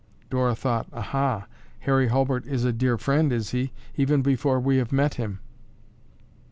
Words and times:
Dora 0.31 0.55
thought, 0.55 0.87
"Aha! 0.91 1.45
Harry 1.81 2.07
Hulbert 2.07 2.47
is 2.47 2.65
a 2.65 2.73
dear 2.73 2.97
friend, 2.97 3.31
is 3.31 3.51
he, 3.51 3.71
even 3.97 4.23
before 4.23 4.59
we 4.59 4.77
have 4.77 4.91
met 4.91 5.13
him." 5.13 5.41